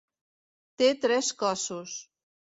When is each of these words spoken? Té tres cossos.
Té 0.83 0.87
tres 1.03 1.31
cossos. 1.43 1.95